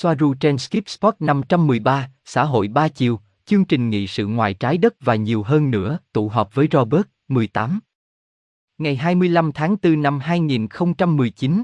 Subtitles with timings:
[0.00, 4.78] Soaru trên Skip Spot 513, xã hội ba chiều, chương trình nghị sự ngoài trái
[4.78, 7.80] đất và nhiều hơn nữa, tụ họp với Robert, 18.
[8.78, 11.62] Ngày 25 tháng 4 năm 2019.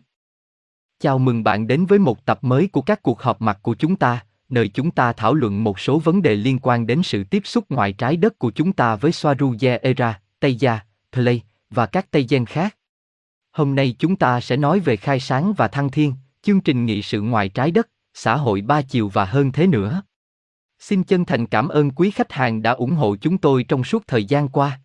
[1.01, 3.97] Chào mừng bạn đến với một tập mới của các cuộc họp mặt của chúng
[3.97, 7.43] ta, nơi chúng ta thảo luận một số vấn đề liên quan đến sự tiếp
[7.45, 10.81] xúc ngoài trái đất của chúng ta với Soaru Era, Tây Gia,
[11.13, 12.77] Play và các Tây Gen khác.
[13.53, 16.13] Hôm nay chúng ta sẽ nói về khai sáng và thăng thiên,
[16.43, 20.03] chương trình nghị sự ngoài trái đất, xã hội ba chiều và hơn thế nữa.
[20.79, 24.07] Xin chân thành cảm ơn quý khách hàng đã ủng hộ chúng tôi trong suốt
[24.07, 24.81] thời gian qua.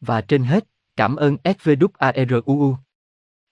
[0.00, 0.64] Và trên hết,
[0.96, 2.76] cảm ơn SVWARUU.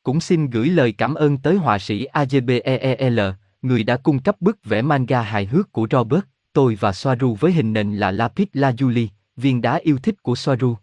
[0.02, 3.32] Cũng xin gửi lời cảm ơn tới họa sĩ AJBEEL,
[3.62, 7.52] người đã cung cấp bức vẽ manga hài hước của Robert, tôi và Soaru với
[7.52, 10.76] hình nền là Lapis Lazuli, viên đá yêu thích của Soaru.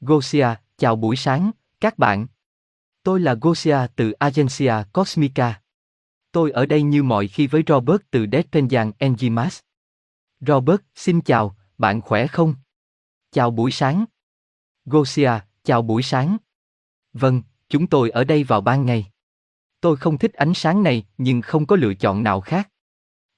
[0.00, 2.26] Gosia, chào buổi sáng, các bạn.
[3.02, 5.60] Tôi là Gosia từ Agencia Cosmica.
[6.32, 9.60] Tôi ở đây như mọi khi với Robert từ Despenjan Enzimas.
[10.40, 12.54] Robert, xin chào, bạn khỏe không?
[13.30, 14.04] Chào buổi sáng.
[14.84, 15.30] Gosia,
[15.64, 16.36] chào buổi sáng.
[17.12, 19.06] Vâng, chúng tôi ở đây vào ban ngày.
[19.80, 22.70] Tôi không thích ánh sáng này, nhưng không có lựa chọn nào khác.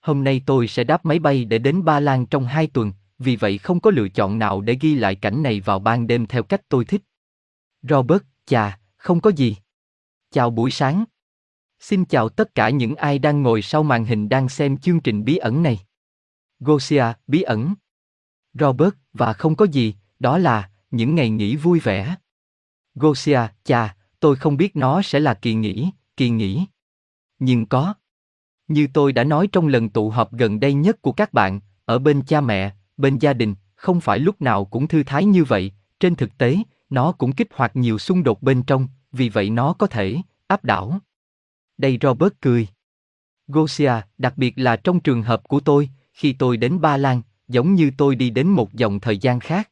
[0.00, 3.36] Hôm nay tôi sẽ đáp máy bay để đến Ba Lan trong hai tuần, vì
[3.36, 6.42] vậy không có lựa chọn nào để ghi lại cảnh này vào ban đêm theo
[6.42, 7.02] cách tôi thích.
[7.82, 9.56] Robert, chà, không có gì.
[10.30, 11.04] Chào buổi sáng.
[11.82, 15.24] Xin chào tất cả những ai đang ngồi sau màn hình đang xem chương trình
[15.24, 15.80] bí ẩn này.
[16.60, 17.74] Gosia, bí ẩn.
[18.54, 22.16] Robert, và không có gì, đó là, những ngày nghỉ vui vẻ.
[22.94, 26.66] Gosia, chà, tôi không biết nó sẽ là kỳ nghỉ, kỳ nghỉ.
[27.38, 27.94] Nhưng có.
[28.68, 31.98] Như tôi đã nói trong lần tụ họp gần đây nhất của các bạn, ở
[31.98, 35.72] bên cha mẹ, bên gia đình, không phải lúc nào cũng thư thái như vậy,
[36.00, 36.56] trên thực tế,
[36.90, 40.64] nó cũng kích hoạt nhiều xung đột bên trong, vì vậy nó có thể áp
[40.64, 41.00] đảo.
[41.82, 42.68] Đây Robert cười.
[43.48, 47.74] Gosia, đặc biệt là trong trường hợp của tôi, khi tôi đến Ba Lan, giống
[47.74, 49.70] như tôi đi đến một dòng thời gian khác.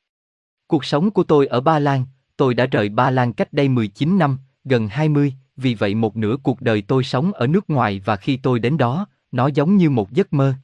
[0.66, 2.04] Cuộc sống của tôi ở Ba Lan,
[2.36, 6.36] tôi đã rời Ba Lan cách đây 19 năm, gần 20, vì vậy một nửa
[6.42, 9.90] cuộc đời tôi sống ở nước ngoài và khi tôi đến đó, nó giống như
[9.90, 10.54] một giấc mơ.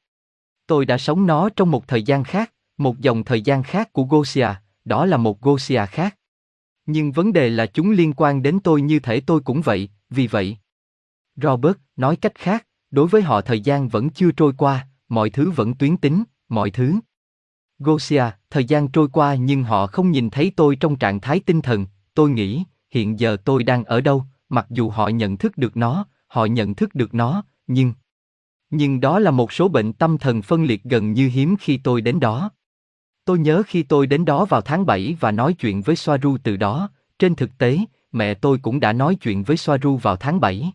[0.67, 4.05] Tôi đã sống nó trong một thời gian khác, một dòng thời gian khác của
[4.05, 4.49] Gosia,
[4.85, 6.17] đó là một Gosia khác.
[6.87, 10.27] Nhưng vấn đề là chúng liên quan đến tôi như thể tôi cũng vậy, vì
[10.27, 10.57] vậy.
[11.37, 15.51] Robert, nói cách khác, đối với họ thời gian vẫn chưa trôi qua, mọi thứ
[15.51, 16.95] vẫn tuyến tính, mọi thứ.
[17.79, 21.63] Gosia, thời gian trôi qua nhưng họ không nhìn thấy tôi trong trạng thái tinh
[21.63, 25.77] thần, tôi nghĩ, hiện giờ tôi đang ở đâu, mặc dù họ nhận thức được
[25.77, 27.93] nó, họ nhận thức được nó, nhưng...
[28.71, 32.01] Nhưng đó là một số bệnh tâm thần phân liệt gần như hiếm khi tôi
[32.01, 32.51] đến đó.
[33.25, 36.57] Tôi nhớ khi tôi đến đó vào tháng 7 và nói chuyện với Soaru từ
[36.57, 37.79] đó, trên thực tế,
[38.13, 40.73] mẹ tôi cũng đã nói chuyện với Soaru vào tháng 7.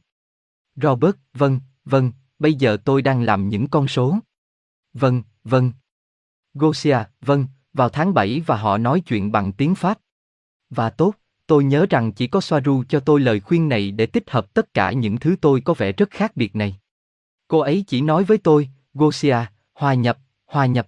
[0.83, 4.17] Robert, vâng, vâng, bây giờ tôi đang làm những con số.
[4.93, 5.71] Vâng, vâng.
[6.53, 9.99] Gosia, vâng, vào tháng 7 và họ nói chuyện bằng tiếng Pháp.
[10.69, 11.15] Và tốt,
[11.47, 14.73] tôi nhớ rằng chỉ có Soaru cho tôi lời khuyên này để tích hợp tất
[14.73, 16.79] cả những thứ tôi có vẻ rất khác biệt này.
[17.47, 19.37] Cô ấy chỉ nói với tôi, Gosia,
[19.73, 20.87] hòa nhập, hòa nhập.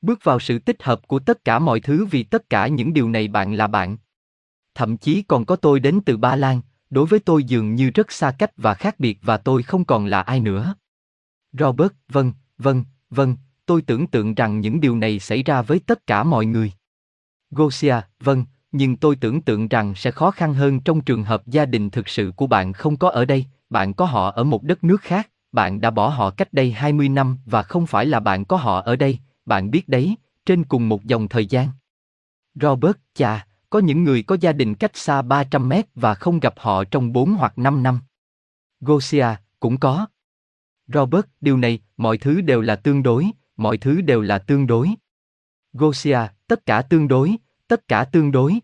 [0.00, 3.08] Bước vào sự tích hợp của tất cả mọi thứ vì tất cả những điều
[3.08, 3.96] này bạn là bạn.
[4.74, 6.60] Thậm chí còn có tôi đến từ Ba Lan,
[6.94, 10.06] đối với tôi dường như rất xa cách và khác biệt và tôi không còn
[10.06, 10.74] là ai nữa.
[11.52, 16.06] Robert, vâng, vâng, vâng, tôi tưởng tượng rằng những điều này xảy ra với tất
[16.06, 16.72] cả mọi người.
[17.50, 21.66] Gosia, vâng, nhưng tôi tưởng tượng rằng sẽ khó khăn hơn trong trường hợp gia
[21.66, 24.84] đình thực sự của bạn không có ở đây, bạn có họ ở một đất
[24.84, 28.44] nước khác, bạn đã bỏ họ cách đây 20 năm và không phải là bạn
[28.44, 30.16] có họ ở đây, bạn biết đấy,
[30.46, 31.68] trên cùng một dòng thời gian.
[32.54, 36.54] Robert, chà, có những người có gia đình cách xa 300 mét và không gặp
[36.56, 38.00] họ trong 4 hoặc 5 năm.
[38.80, 39.26] Gosia,
[39.60, 40.06] cũng có.
[40.86, 44.90] Robert, điều này, mọi thứ đều là tương đối, mọi thứ đều là tương đối.
[45.72, 47.36] Gosia, tất cả tương đối,
[47.68, 48.58] tất cả tương đối.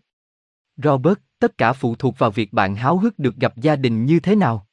[0.77, 4.19] Robert, tất cả phụ thuộc vào việc bạn háo hức được gặp gia đình như
[4.19, 4.67] thế nào.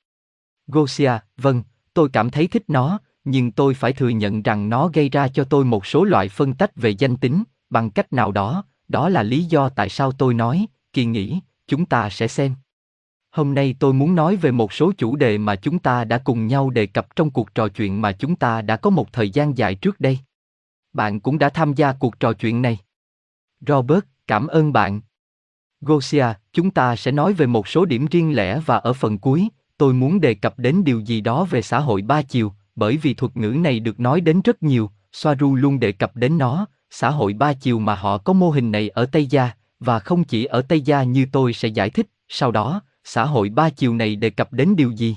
[0.66, 1.62] Gosia, vâng,
[1.94, 5.45] tôi cảm thấy thích nó, nhưng tôi phải thừa nhận rằng nó gây ra cho
[5.45, 9.22] tôi một số loại phân tách về danh tính, bằng cách nào đó, đó là
[9.22, 12.54] lý do tại sao tôi nói, kỳ nghỉ, chúng ta sẽ xem.
[13.30, 16.46] Hôm nay tôi muốn nói về một số chủ đề mà chúng ta đã cùng
[16.46, 19.58] nhau đề cập trong cuộc trò chuyện mà chúng ta đã có một thời gian
[19.58, 20.18] dài trước đây.
[20.92, 22.78] Bạn cũng đã tham gia cuộc trò chuyện này.
[23.60, 25.00] Robert, cảm ơn bạn.
[25.80, 29.48] Gosia, chúng ta sẽ nói về một số điểm riêng lẻ và ở phần cuối,
[29.78, 33.14] tôi muốn đề cập đến điều gì đó về xã hội ba chiều, bởi vì
[33.14, 37.10] thuật ngữ này được nói đến rất nhiều, Soaru luôn đề cập đến nó, xã
[37.10, 39.50] hội ba chiều mà họ có mô hình này ở Tây Gia,
[39.80, 43.48] và không chỉ ở Tây Gia như tôi sẽ giải thích, sau đó, xã hội
[43.48, 45.16] ba chiều này đề cập đến điều gì?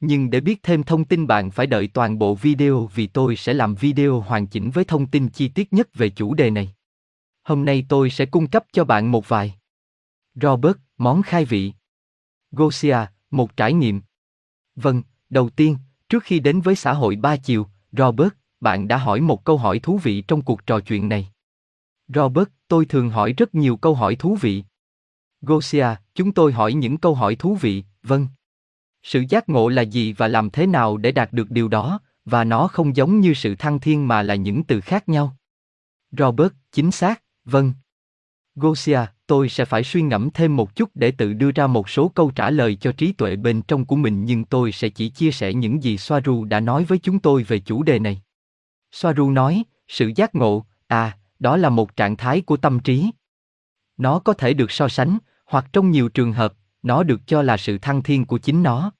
[0.00, 3.54] nhưng để biết thêm thông tin bạn phải đợi toàn bộ video vì tôi sẽ
[3.54, 6.74] làm video hoàn chỉnh với thông tin chi tiết nhất về chủ đề này.
[7.42, 9.54] Hôm nay tôi sẽ cung cấp cho bạn một vài.
[10.34, 11.72] Robert, món khai vị.
[12.50, 12.96] Gosia,
[13.30, 14.02] một trải nghiệm.
[14.76, 15.76] Vâng, đầu tiên,
[16.08, 19.78] trước khi đến với xã hội ba chiều, Robert, bạn đã hỏi một câu hỏi
[19.78, 21.28] thú vị trong cuộc trò chuyện này.
[22.08, 24.64] Robert, tôi thường hỏi rất nhiều câu hỏi thú vị.
[25.40, 28.28] Gosia, chúng tôi hỏi những câu hỏi thú vị, vâng.
[29.02, 32.44] Sự giác ngộ là gì và làm thế nào để đạt được điều đó, và
[32.44, 35.36] nó không giống như sự thăng thiên mà là những từ khác nhau.
[36.10, 37.72] Robert, chính xác, vâng.
[38.54, 42.08] Gosia, tôi sẽ phải suy ngẫm thêm một chút để tự đưa ra một số
[42.08, 45.30] câu trả lời cho trí tuệ bên trong của mình nhưng tôi sẽ chỉ chia
[45.30, 48.22] sẻ những gì Soaru đã nói với chúng tôi về chủ đề này.
[48.96, 53.10] Soaru nói, sự giác ngộ, à, đó là một trạng thái của tâm trí.
[53.96, 57.56] Nó có thể được so sánh, hoặc trong nhiều trường hợp, nó được cho là
[57.56, 58.92] sự thăng thiên của chính nó.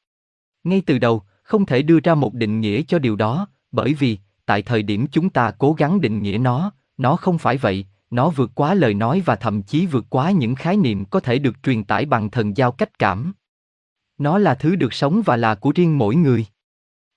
[0.65, 4.19] Ngay từ đầu, không thể đưa ra một định nghĩa cho điều đó, bởi vì,
[4.47, 8.31] tại thời điểm chúng ta cố gắng định nghĩa nó, nó không phải vậy, nó
[8.31, 11.63] vượt quá lời nói và thậm chí vượt quá những khái niệm có thể được
[11.63, 13.33] truyền tải bằng thần giao cách cảm.
[14.19, 16.47] Nó là thứ được sống và là của riêng mỗi người.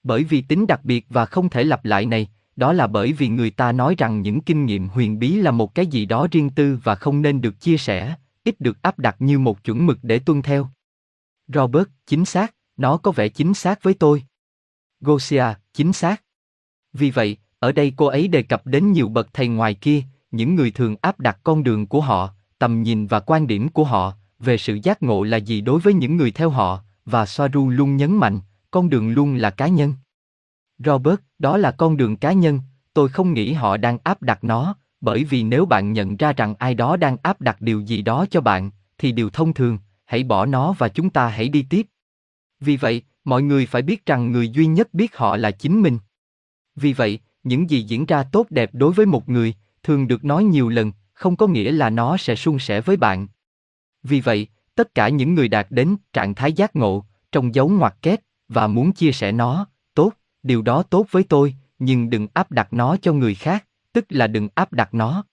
[0.03, 2.27] Bởi vì tính đặc biệt và không thể lặp lại này,
[2.59, 5.75] đó là bởi vì người ta nói rằng những kinh nghiệm huyền bí là một
[5.75, 9.15] cái gì đó riêng tư và không nên được chia sẻ, ít được áp đặt
[9.19, 10.67] như một chuẩn mực để tuân theo.
[11.47, 14.23] Robert, chính xác, nó có vẻ chính xác với tôi.
[15.01, 16.23] Gosia, chính xác.
[16.93, 20.01] Vì vậy, ở đây cô ấy đề cập đến nhiều bậc thầy ngoài kia,
[20.31, 22.29] những người thường áp đặt con đường của họ,
[22.59, 25.93] tầm nhìn và quan điểm của họ về sự giác ngộ là gì đối với
[25.93, 28.39] những người theo họ, và Soaru luôn nhấn mạnh,
[28.71, 29.93] con đường luôn là cá nhân.
[30.85, 32.59] Robert, đó là con đường cá nhân,
[32.93, 36.55] tôi không nghĩ họ đang áp đặt nó, bởi vì nếu bạn nhận ra rằng
[36.59, 40.23] ai đó đang áp đặt điều gì đó cho bạn, thì điều thông thường, hãy
[40.23, 41.87] bỏ nó và chúng ta hãy đi tiếp.
[42.59, 45.99] Vì vậy, mọi người phải biết rằng người duy nhất biết họ là chính mình.
[46.75, 49.53] Vì vậy, những gì diễn ra tốt đẹp đối với một người,
[49.83, 53.27] thường được nói nhiều lần, không có nghĩa là nó sẽ suôn sẻ với bạn.
[54.03, 58.01] Vì vậy, tất cả những người đạt đến trạng thái giác ngộ, trong dấu ngoặc
[58.01, 59.67] kép, và muốn chia sẻ nó,
[60.43, 64.27] điều đó tốt với tôi, nhưng đừng áp đặt nó cho người khác, tức là
[64.27, 65.23] đừng áp đặt nó.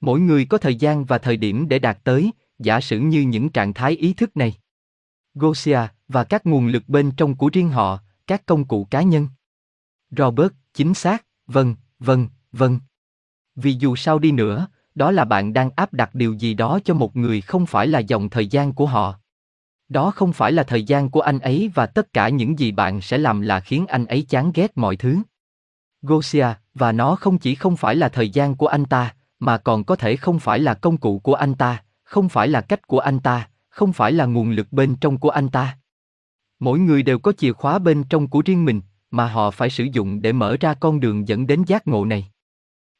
[0.00, 3.48] Mỗi người có thời gian và thời điểm để đạt tới, giả sử như những
[3.48, 4.54] trạng thái ý thức này.
[5.34, 9.28] Gosia và các nguồn lực bên trong của riêng họ, các công cụ cá nhân.
[10.10, 12.78] Robert, chính xác, vâng, vâng, vâng.
[13.56, 16.94] Vì dù sao đi nữa, đó là bạn đang áp đặt điều gì đó cho
[16.94, 19.18] một người không phải là dòng thời gian của họ.
[19.88, 23.00] Đó không phải là thời gian của anh ấy và tất cả những gì bạn
[23.00, 25.18] sẽ làm là khiến anh ấy chán ghét mọi thứ.
[26.02, 29.84] Gosia, và nó không chỉ không phải là thời gian của anh ta, mà còn
[29.84, 32.98] có thể không phải là công cụ của anh ta, không phải là cách của
[32.98, 35.78] anh ta, không phải là nguồn lực bên trong của anh ta.
[36.58, 39.84] Mỗi người đều có chìa khóa bên trong của riêng mình, mà họ phải sử
[39.84, 42.30] dụng để mở ra con đường dẫn đến giác ngộ này.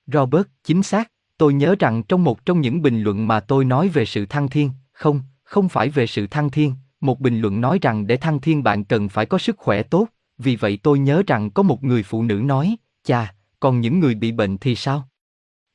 [0.06, 3.88] Robert, chính xác, tôi nhớ rằng trong một trong những bình luận mà tôi nói
[3.88, 7.78] về sự thăng thiên, không, không phải về sự thăng thiên, một bình luận nói
[7.82, 10.08] rằng để thăng thiên bạn cần phải có sức khỏe tốt,
[10.38, 14.14] vì vậy tôi nhớ rằng có một người phụ nữ nói, chà, còn những người
[14.14, 15.08] bị bệnh thì sao?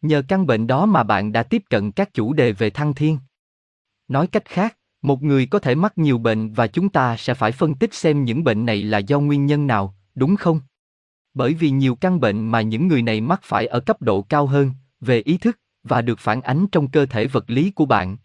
[0.02, 3.18] Nhờ căn bệnh đó mà bạn đã tiếp cận các chủ đề về thăng thiên.
[4.08, 7.52] Nói cách khác, một người có thể mắc nhiều bệnh và chúng ta sẽ phải
[7.52, 10.62] phân tích xem những bệnh này là do nguyên nhân nào, đúng không?
[11.34, 14.46] Bởi vì nhiều căn bệnh mà những người này mắc phải ở cấp độ cao
[14.46, 14.72] hơn,
[15.02, 18.18] về ý thức, và được phản ánh trong cơ thể vật lý của bạn.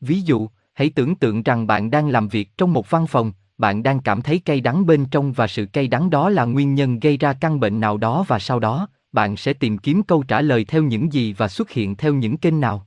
[0.00, 3.82] Ví dụ, hãy tưởng tượng rằng bạn đang làm việc trong một văn phòng, bạn
[3.82, 7.00] đang cảm thấy cay đắng bên trong và sự cay đắng đó là nguyên nhân
[7.00, 10.40] gây ra căn bệnh nào đó và sau đó, bạn sẽ tìm kiếm câu trả
[10.40, 12.86] lời theo những gì và xuất hiện theo những kênh nào.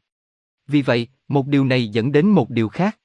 [0.67, 2.99] Vì vậy, một điều này dẫn đến một điều khác.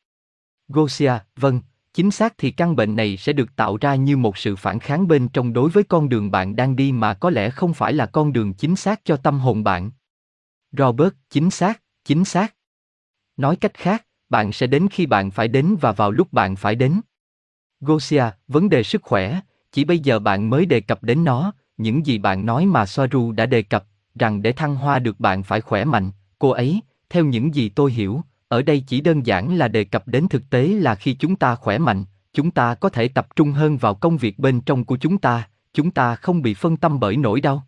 [0.69, 1.61] Gosia, vâng,
[1.95, 5.09] chính xác thì căn bệnh này sẽ được tạo ra như một sự phản kháng
[5.09, 8.07] bên trong đối với con đường bạn đang đi mà có lẽ không phải là
[8.07, 9.91] con đường chính xác cho tâm hồn bạn.
[10.73, 12.55] Robert, chính xác, chính xác.
[13.37, 16.75] Nói cách khác, bạn sẽ đến khi bạn phải đến và vào lúc bạn phải
[16.75, 17.00] đến.
[17.81, 19.41] Gosia, vấn đề sức khỏe,
[19.73, 23.33] chỉ bây giờ bạn mới đề cập đến nó, những gì bạn nói mà Soaru
[23.33, 27.25] đã đề cập, rằng để thăng hoa được bạn phải khỏe mạnh, cô ấy, theo
[27.25, 30.69] những gì tôi hiểu, ở đây chỉ đơn giản là đề cập đến thực tế
[30.69, 34.17] là khi chúng ta khỏe mạnh, chúng ta có thể tập trung hơn vào công
[34.17, 37.67] việc bên trong của chúng ta, chúng ta không bị phân tâm bởi nỗi đau.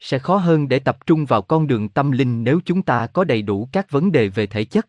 [0.00, 3.24] Sẽ khó hơn để tập trung vào con đường tâm linh nếu chúng ta có
[3.24, 4.86] đầy đủ các vấn đề về thể chất.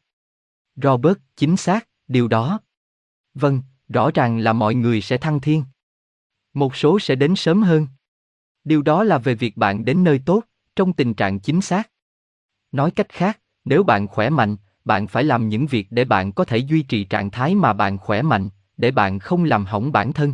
[0.83, 2.59] Robert, chính xác, điều đó.
[3.33, 5.63] Vâng, rõ ràng là mọi người sẽ thăng thiên.
[6.53, 7.87] Một số sẽ đến sớm hơn.
[8.63, 10.43] Điều đó là về việc bạn đến nơi tốt,
[10.75, 11.89] trong tình trạng chính xác.
[12.71, 14.55] Nói cách khác, nếu bạn khỏe mạnh,
[14.85, 17.97] bạn phải làm những việc để bạn có thể duy trì trạng thái mà bạn
[17.97, 20.33] khỏe mạnh, để bạn không làm hỏng bản thân.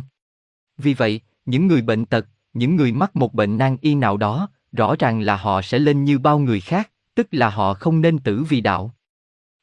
[0.78, 4.48] Vì vậy, những người bệnh tật, những người mắc một bệnh nan y nào đó,
[4.72, 8.18] rõ ràng là họ sẽ lên như bao người khác, tức là họ không nên
[8.18, 8.95] tử vì đạo.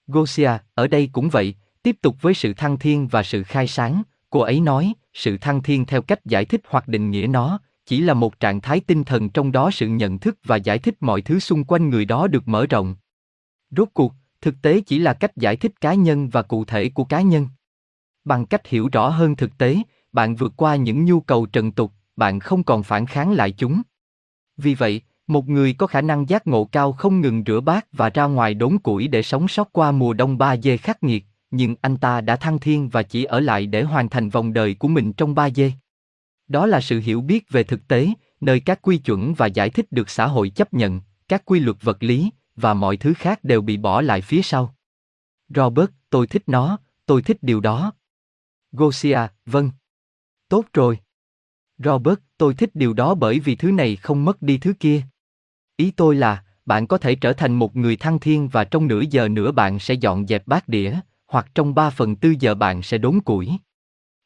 [0.07, 4.03] Gosia, ở đây cũng vậy, tiếp tục với sự thăng thiên và sự khai sáng,
[4.29, 8.01] cô ấy nói, sự thăng thiên theo cách giải thích hoặc định nghĩa nó, chỉ
[8.01, 11.22] là một trạng thái tinh thần trong đó sự nhận thức và giải thích mọi
[11.22, 12.95] thứ xung quanh người đó được mở rộng.
[13.72, 17.03] Rốt cuộc, thực tế chỉ là cách giải thích cá nhân và cụ thể của
[17.03, 17.48] cá nhân.
[18.25, 19.77] Bằng cách hiểu rõ hơn thực tế,
[20.12, 23.81] bạn vượt qua những nhu cầu trần tục, bạn không còn phản kháng lại chúng.
[24.57, 28.10] Vì vậy, một người có khả năng giác ngộ cao không ngừng rửa bát và
[28.10, 31.75] ra ngoài đốn củi để sống sót qua mùa đông ba dê khắc nghiệt, nhưng
[31.82, 34.88] anh ta đã thăng thiên và chỉ ở lại để hoàn thành vòng đời của
[34.88, 35.72] mình trong ba dê.
[36.48, 38.10] Đó là sự hiểu biết về thực tế,
[38.42, 41.77] nơi các quy chuẩn và giải thích được xã hội chấp nhận, các quy luật
[41.82, 44.75] vật lý và mọi thứ khác đều bị bỏ lại phía sau.
[45.50, 47.94] Robert, tôi thích nó, tôi thích điều đó.
[48.72, 49.72] Gosia, vâng.
[50.50, 51.00] Tốt rồi.
[51.77, 55.01] Robert, tôi thích điều đó bởi vì thứ này không mất đi thứ kia.
[55.83, 59.01] Ý tôi là, bạn có thể trở thành một người thăng thiên và trong nửa
[59.01, 62.81] giờ nữa bạn sẽ dọn dẹp bát đĩa, hoặc trong ba phần tư giờ bạn
[62.81, 63.51] sẽ đốn củi.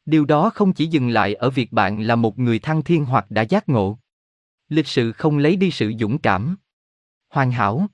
[0.06, 3.32] Điều đó không chỉ dừng lại ở việc bạn là một người thăng thiên hoặc
[3.32, 3.98] đã giác ngộ.
[4.70, 6.58] Lịch sự không lấy đi sự dũng cảm.
[7.30, 7.88] Hoàn hảo.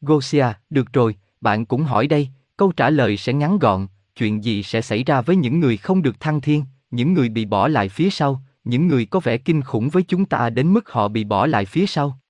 [0.00, 4.62] Gosia, được rồi, bạn cũng hỏi đây, câu trả lời sẽ ngắn gọn, chuyện gì
[4.62, 7.88] sẽ xảy ra với những người không được thăng thiên, những người bị bỏ lại
[7.88, 11.24] phía sau, những người có vẻ kinh khủng với chúng ta đến mức họ bị
[11.24, 12.21] bỏ lại phía sau.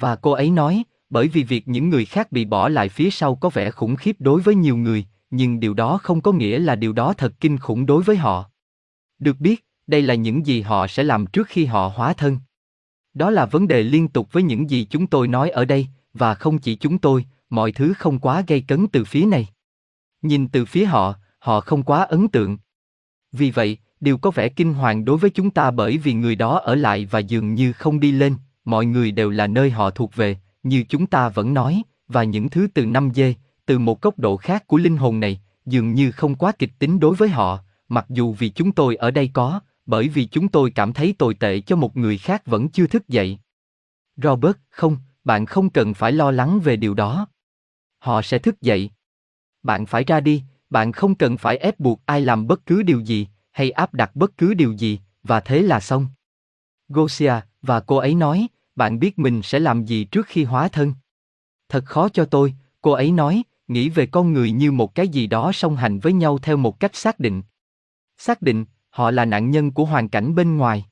[0.00, 3.34] Và cô ấy nói, bởi vì việc những người khác bị bỏ lại phía sau
[3.34, 6.76] có vẻ khủng khiếp đối với nhiều người, nhưng điều đó không có nghĩa là
[6.76, 8.50] điều đó thật kinh khủng đối với họ.
[9.18, 12.38] Được biết, đây là những gì họ sẽ làm trước khi họ hóa thân.
[13.14, 16.34] Đó là vấn đề liên tục với những gì chúng tôi nói ở đây, và
[16.34, 19.48] không chỉ chúng tôi, mọi thứ không quá gây cấn từ phía này.
[20.22, 22.58] Nhìn từ phía họ, họ không quá ấn tượng.
[23.32, 26.58] Vì vậy, điều có vẻ kinh hoàng đối với chúng ta bởi vì người đó
[26.58, 28.34] ở lại và dường như không đi lên,
[28.68, 32.48] mọi người đều là nơi họ thuộc về, như chúng ta vẫn nói, và những
[32.48, 33.34] thứ từ năm dê,
[33.66, 37.00] từ một góc độ khác của linh hồn này, dường như không quá kịch tính
[37.00, 37.58] đối với họ,
[37.88, 41.34] mặc dù vì chúng tôi ở đây có, bởi vì chúng tôi cảm thấy tồi
[41.34, 43.38] tệ cho một người khác vẫn chưa thức dậy.
[44.16, 47.26] Robert, không, bạn không cần phải lo lắng về điều đó.
[47.98, 48.90] Họ sẽ thức dậy.
[49.62, 53.00] Bạn phải ra đi, bạn không cần phải ép buộc ai làm bất cứ điều
[53.00, 56.06] gì, hay áp đặt bất cứ điều gì, và thế là xong.
[56.88, 58.48] Gosia, và cô ấy nói,
[58.78, 60.94] bạn biết mình sẽ làm gì trước khi hóa thân.
[61.68, 65.26] Thật khó cho tôi, cô ấy nói, nghĩ về con người như một cái gì
[65.26, 67.42] đó song hành với nhau theo một cách xác định.
[68.18, 70.86] Xác định, họ là nạn nhân của hoàn cảnh bên ngoài.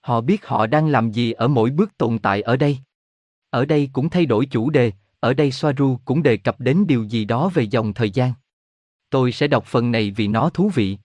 [0.00, 2.78] Họ biết họ đang làm gì ở mỗi bước tồn tại ở đây.
[3.50, 7.04] Ở đây cũng thay đổi chủ đề, ở đây Soaru cũng đề cập đến điều
[7.04, 8.32] gì đó về dòng thời gian.
[9.10, 10.98] Tôi sẽ đọc phần này vì nó thú vị.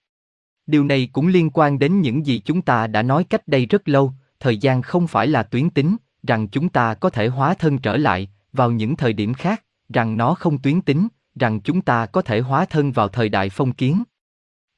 [0.66, 3.88] Điều này cũng liên quan đến những gì chúng ta đã nói cách đây rất
[3.88, 7.78] lâu, thời gian không phải là tuyến tính, rằng chúng ta có thể hóa thân
[7.78, 12.06] trở lại vào những thời điểm khác, rằng nó không tuyến tính, rằng chúng ta
[12.06, 14.02] có thể hóa thân vào thời đại phong kiến.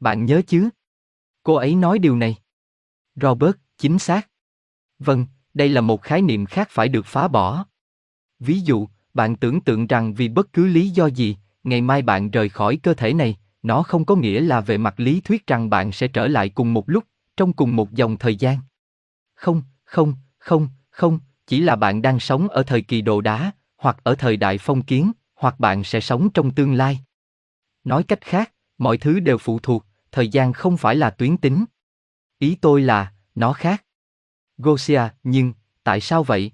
[0.01, 0.69] Bạn nhớ chứ?
[1.43, 2.37] Cô ấy nói điều này.
[3.15, 4.29] Robert, chính xác.
[4.99, 7.65] Vâng, đây là một khái niệm khác phải được phá bỏ.
[8.39, 12.31] Ví dụ, bạn tưởng tượng rằng vì bất cứ lý do gì, ngày mai bạn
[12.31, 15.71] rời khỏi cơ thể này, nó không có nghĩa là về mặt lý thuyết rằng
[15.71, 17.05] bạn sẽ trở lại cùng một lúc,
[17.37, 18.59] trong cùng một dòng thời gian.
[19.35, 21.19] Không, không, không, không,
[21.51, 24.83] chỉ là bạn đang sống ở thời kỳ đồ đá, hoặc ở thời đại phong
[24.83, 27.01] kiến, hoặc bạn sẽ sống trong tương lai.
[27.85, 31.65] Nói cách khác, mọi thứ đều phụ thuộc, thời gian không phải là tuyến tính.
[32.39, 33.85] Ý tôi là, nó khác.
[34.59, 35.53] Gosia, nhưng,
[35.85, 36.53] tại sao vậy?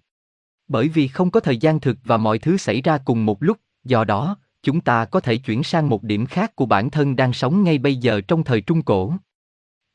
[0.69, 3.59] Bởi vì không có thời gian thực và mọi thứ xảy ra cùng một lúc,
[3.85, 7.33] do đó, chúng ta có thể chuyển sang một điểm khác của bản thân đang
[7.33, 9.12] sống ngay bây giờ trong thời Trung Cổ.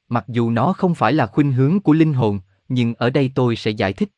[0.10, 2.40] Mặc dù nó không phải là khuynh hướng của linh hồn,
[2.70, 4.10] nhưng ở đây tôi sẽ giải thích.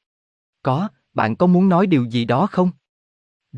[0.64, 2.72] Có, bạn có muốn nói điều gì đó không?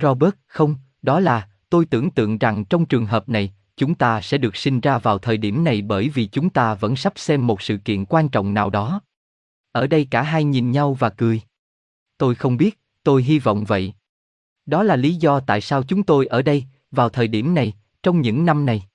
[0.02, 4.38] Robert, không, đó là, tôi tưởng tượng rằng trong trường hợp này, chúng ta sẽ
[4.38, 7.62] được sinh ra vào thời điểm này bởi vì chúng ta vẫn sắp xem một
[7.62, 9.02] sự kiện quan trọng nào đó.
[9.72, 11.42] Ở đây cả hai nhìn nhau và cười.
[12.18, 13.94] Tôi không biết, tôi hy vọng vậy.
[14.66, 18.22] Đó là lý do tại sao chúng tôi ở đây, vào thời điểm này, trong
[18.22, 18.88] những năm này.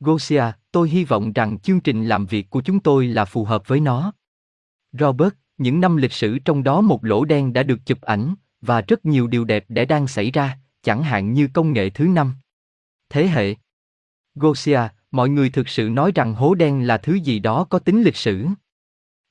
[0.00, 3.68] Gosia, tôi hy vọng rằng chương trình làm việc của chúng tôi là phù hợp
[3.68, 4.12] với nó.
[4.92, 8.80] Robert, những năm lịch sử trong đó một lỗ đen đã được chụp ảnh, và
[8.80, 12.34] rất nhiều điều đẹp đã đang xảy ra, chẳng hạn như công nghệ thứ năm.
[13.10, 13.54] Thế hệ
[14.34, 18.02] Gosia, mọi người thực sự nói rằng hố đen là thứ gì đó có tính
[18.02, 18.46] lịch sử.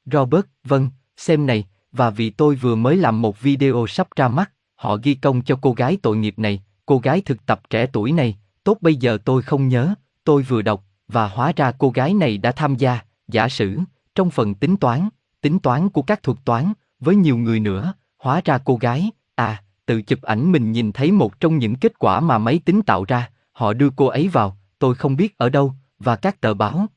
[0.05, 4.51] Robert, vâng, xem này, và vì tôi vừa mới làm một video sắp ra mắt,
[4.75, 8.11] họ ghi công cho cô gái tội nghiệp này, cô gái thực tập trẻ tuổi
[8.11, 12.13] này, tốt bây giờ tôi không nhớ, tôi vừa đọc, và hóa ra cô gái
[12.13, 13.79] này đã tham gia, giả sử,
[14.15, 15.09] trong phần tính toán,
[15.41, 19.63] tính toán của các thuật toán, với nhiều người nữa, hóa ra cô gái, à,
[19.85, 23.03] tự chụp ảnh mình nhìn thấy một trong những kết quả mà máy tính tạo
[23.03, 26.87] ra, họ đưa cô ấy vào, tôi không biết ở đâu, và các tờ báo.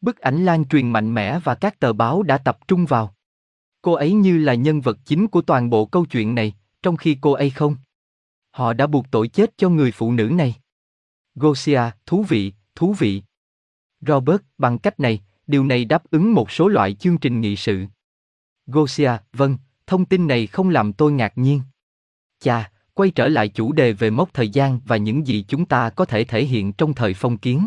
[0.00, 3.14] Bức ảnh lan truyền mạnh mẽ và các tờ báo đã tập trung vào.
[3.82, 7.18] Cô ấy như là nhân vật chính của toàn bộ câu chuyện này, trong khi
[7.20, 7.76] cô ấy không.
[8.50, 10.54] Họ đã buộc tội chết cho người phụ nữ này.
[11.34, 13.22] Gosia, thú vị, thú vị.
[14.00, 17.84] Robert, bằng cách này, điều này đáp ứng một số loại chương trình nghị sự.
[18.66, 21.60] Gosia, vâng, thông tin này không làm tôi ngạc nhiên.
[22.40, 25.90] Chà, quay trở lại chủ đề về mốc thời gian và những gì chúng ta
[25.90, 27.66] có thể thể hiện trong thời phong kiến.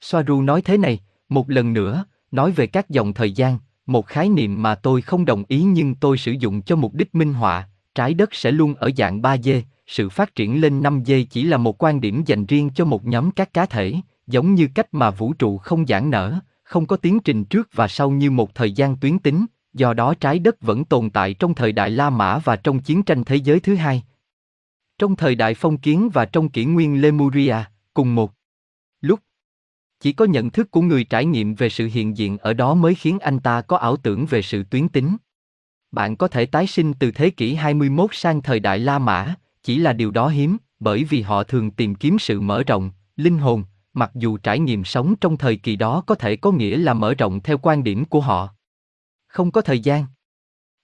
[0.00, 4.28] Soaru nói thế này, một lần nữa, nói về các dòng thời gian, một khái
[4.28, 7.68] niệm mà tôi không đồng ý nhưng tôi sử dụng cho mục đích minh họa,
[7.94, 11.82] trái đất sẽ luôn ở dạng 3D, sự phát triển lên 5D chỉ là một
[11.82, 13.94] quan điểm dành riêng cho một nhóm các cá thể,
[14.26, 17.88] giống như cách mà vũ trụ không giãn nở, không có tiến trình trước và
[17.88, 21.54] sau như một thời gian tuyến tính, do đó trái đất vẫn tồn tại trong
[21.54, 24.02] thời đại La Mã và trong chiến tranh thế giới thứ hai.
[24.98, 27.56] Trong thời đại phong kiến và trong kỷ nguyên Lemuria,
[27.94, 28.32] cùng một
[29.00, 29.20] lúc.
[30.00, 32.94] Chỉ có nhận thức của người trải nghiệm về sự hiện diện ở đó mới
[32.94, 35.16] khiến anh ta có ảo tưởng về sự tuyến tính.
[35.92, 39.78] Bạn có thể tái sinh từ thế kỷ 21 sang thời đại La Mã, chỉ
[39.78, 43.64] là điều đó hiếm, bởi vì họ thường tìm kiếm sự mở rộng, linh hồn,
[43.94, 47.14] mặc dù trải nghiệm sống trong thời kỳ đó có thể có nghĩa là mở
[47.14, 48.54] rộng theo quan điểm của họ.
[49.26, 50.06] Không có thời gian.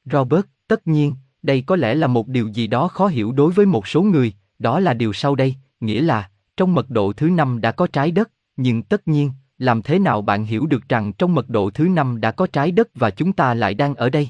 [0.04, 3.66] Robert, tất nhiên, đây có lẽ là một điều gì đó khó hiểu đối với
[3.66, 7.60] một số người, đó là điều sau đây, nghĩa là, trong mật độ thứ năm
[7.60, 11.34] đã có trái đất, nhưng tất nhiên, làm thế nào bạn hiểu được rằng trong
[11.34, 14.28] mật độ thứ năm đã có trái đất và chúng ta lại đang ở đây?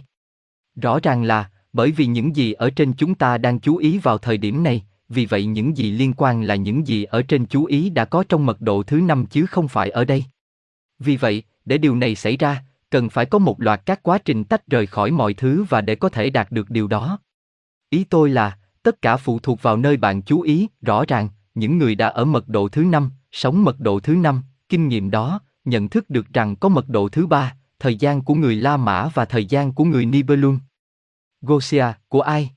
[0.76, 4.18] Rõ ràng là, bởi vì những gì ở trên chúng ta đang chú ý vào
[4.18, 7.64] thời điểm này, vì vậy những gì liên quan là những gì ở trên chú
[7.64, 10.24] ý đã có trong mật độ thứ năm chứ không phải ở đây.
[10.98, 14.44] Vì vậy, để điều này xảy ra, cần phải có một loạt các quá trình
[14.44, 17.18] tách rời khỏi mọi thứ và để có thể đạt được điều đó.
[17.90, 21.78] Ý tôi là, tất cả phụ thuộc vào nơi bạn chú ý, rõ ràng, những
[21.78, 25.40] người đã ở mật độ thứ năm, sống mật độ thứ năm, kinh nghiệm đó,
[25.64, 29.08] nhận thức được rằng có mật độ thứ ba, thời gian của người La Mã
[29.14, 30.58] và thời gian của người Nibelung.
[31.40, 32.50] Gosia, của ai?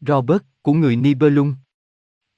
[0.00, 1.54] Robert, của người Nibelung.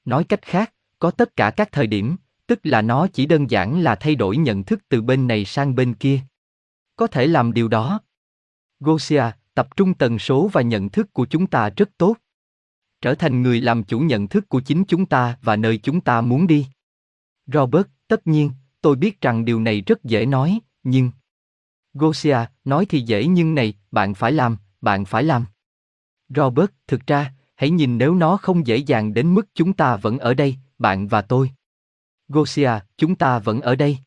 [0.04, 3.82] Nói cách khác, có tất cả các thời điểm, tức là nó chỉ đơn giản
[3.82, 6.20] là thay đổi nhận thức từ bên này sang bên kia.
[6.96, 8.00] Có thể làm điều đó.
[8.80, 12.16] Gosia, tập trung tần số và nhận thức của chúng ta rất tốt.
[13.00, 16.20] Trở thành người làm chủ nhận thức của chính chúng ta và nơi chúng ta
[16.20, 16.66] muốn đi.
[17.46, 21.10] Robert, tất nhiên, tôi biết rằng điều này rất dễ nói, nhưng...
[21.94, 25.44] Gosia, nói thì dễ nhưng này, bạn phải làm, bạn phải làm.
[26.28, 27.32] Robert, thực ra,
[27.62, 31.08] hãy nhìn nếu nó không dễ dàng đến mức chúng ta vẫn ở đây, bạn
[31.08, 31.50] và tôi.
[32.28, 33.98] Gosia, chúng ta vẫn ở đây.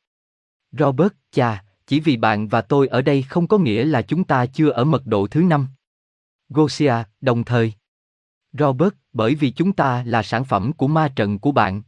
[0.71, 4.45] Robert, chà, chỉ vì bạn và tôi ở đây không có nghĩa là chúng ta
[4.45, 5.67] chưa ở mật độ thứ năm.
[6.49, 7.73] Gosia, đồng thời.
[8.53, 11.81] Robert, bởi vì chúng ta là sản phẩm của ma trận của bạn.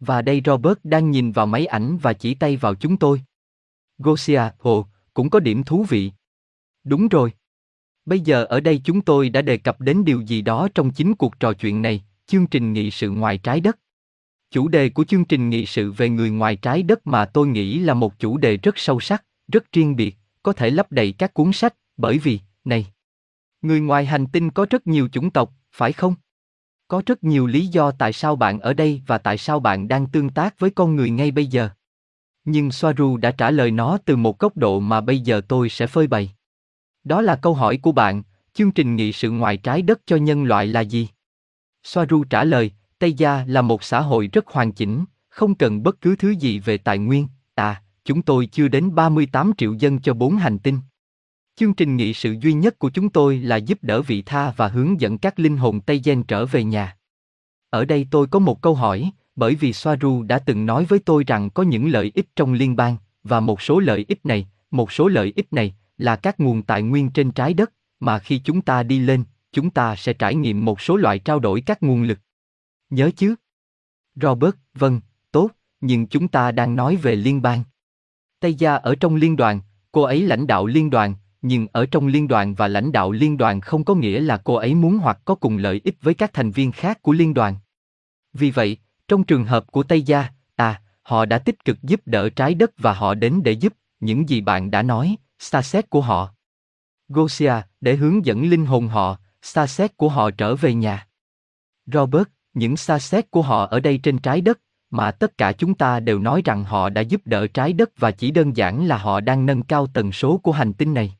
[0.00, 3.22] Và đây Robert đang nhìn vào máy ảnh và chỉ tay vào chúng tôi.
[3.98, 6.12] Gosia, ồ, cũng có điểm thú vị.
[6.84, 7.32] Đúng rồi.
[8.08, 11.14] Bây giờ ở đây chúng tôi đã đề cập đến điều gì đó trong chính
[11.14, 13.78] cuộc trò chuyện này, chương trình nghị sự ngoài trái đất.
[14.50, 17.78] Chủ đề của chương trình nghị sự về người ngoài trái đất mà tôi nghĩ
[17.78, 21.34] là một chủ đề rất sâu sắc, rất riêng biệt, có thể lấp đầy các
[21.34, 22.86] cuốn sách, bởi vì, này,
[23.62, 26.14] người ngoài hành tinh có rất nhiều chủng tộc, phải không?
[26.88, 30.06] Có rất nhiều lý do tại sao bạn ở đây và tại sao bạn đang
[30.06, 31.68] tương tác với con người ngay bây giờ.
[32.44, 35.86] Nhưng Soaru đã trả lời nó từ một góc độ mà bây giờ tôi sẽ
[35.86, 36.34] phơi bày.
[37.08, 38.22] Đó là câu hỏi của bạn,
[38.54, 41.08] chương trình nghị sự ngoài trái đất cho nhân loại là gì?
[41.82, 46.00] Soaru trả lời, Tây Gia là một xã hội rất hoàn chỉnh, không cần bất
[46.00, 50.14] cứ thứ gì về tài nguyên, à, chúng tôi chưa đến 38 triệu dân cho
[50.14, 50.78] bốn hành tinh.
[51.56, 54.68] Chương trình nghị sự duy nhất của chúng tôi là giúp đỡ vị tha và
[54.68, 56.96] hướng dẫn các linh hồn Tây Gen trở về nhà.
[57.70, 61.24] Ở đây tôi có một câu hỏi, bởi vì Soaru đã từng nói với tôi
[61.26, 64.92] rằng có những lợi ích trong liên bang, và một số lợi ích này, một
[64.92, 68.62] số lợi ích này, là các nguồn tài nguyên trên trái đất, mà khi chúng
[68.62, 72.02] ta đi lên, chúng ta sẽ trải nghiệm một số loại trao đổi các nguồn
[72.02, 72.18] lực.
[72.90, 73.34] Nhớ chứ?
[74.14, 75.00] Robert, vâng,
[75.32, 77.62] tốt, nhưng chúng ta đang nói về liên bang.
[78.40, 79.60] Tây Gia ở trong liên đoàn,
[79.92, 83.36] cô ấy lãnh đạo liên đoàn, nhưng ở trong liên đoàn và lãnh đạo liên
[83.36, 86.32] đoàn không có nghĩa là cô ấy muốn hoặc có cùng lợi ích với các
[86.32, 87.56] thành viên khác của liên đoàn.
[88.32, 88.76] Vì vậy,
[89.08, 92.70] trong trường hợp của Tây Gia, à, họ đã tích cực giúp đỡ trái đất
[92.78, 96.34] và họ đến để giúp những gì bạn đã nói, xa xét của họ.
[97.08, 101.08] Gosia, để hướng dẫn linh hồn họ, xa xét của họ trở về nhà.
[101.86, 105.74] Robert, những xa xét của họ ở đây trên trái đất, mà tất cả chúng
[105.74, 108.98] ta đều nói rằng họ đã giúp đỡ trái đất và chỉ đơn giản là
[108.98, 111.16] họ đang nâng cao tần số của hành tinh này.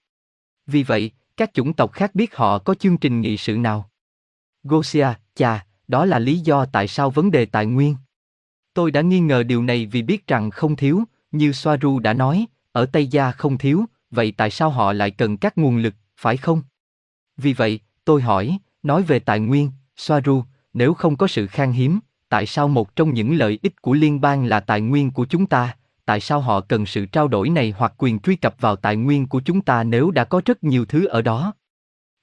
[0.66, 3.90] Vì vậy, các chủng tộc khác biết họ có chương trình nghị sự nào.
[4.62, 7.96] Gosia, chà, đó là lý do tại sao vấn đề tài nguyên.
[8.74, 12.46] Tôi đã nghi ngờ điều này vì biết rằng không thiếu, như Soaru đã nói,
[12.72, 16.37] ở Tây Gia không thiếu, vậy tại sao họ lại cần các nguồn lực, phải
[16.37, 16.62] không?
[17.37, 22.01] Vì vậy, tôi hỏi, nói về tài nguyên, Soaru, nếu không có sự khan hiếm,
[22.29, 25.47] tại sao một trong những lợi ích của liên bang là tài nguyên của chúng
[25.47, 28.97] ta, tại sao họ cần sự trao đổi này hoặc quyền truy cập vào tài
[28.97, 31.55] nguyên của chúng ta nếu đã có rất nhiều thứ ở đó?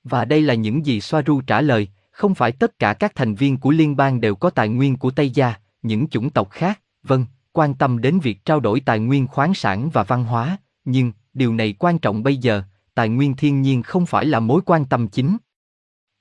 [0.04, 3.58] Và đây là những gì Soaru trả lời, không phải tất cả các thành viên
[3.58, 7.26] của liên bang đều có tài nguyên của Tây Gia, những chủng tộc khác, vâng,
[7.52, 11.54] quan tâm đến việc trao đổi tài nguyên khoáng sản và văn hóa, nhưng điều
[11.54, 15.08] này quan trọng bây giờ, tài nguyên thiên nhiên không phải là mối quan tâm
[15.08, 15.38] chính.